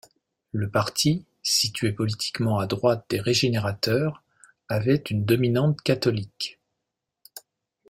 Le 0.51 0.67
parti, 0.67 1.27
situé 1.43 1.91
politiquement 1.91 2.57
à 2.57 2.65
droite 2.65 3.05
des 3.09 3.19
Régénérateurs, 3.21 4.23
avait 4.67 4.95
une 4.95 5.25
dominante 5.25 5.79
catholique. 5.83 6.59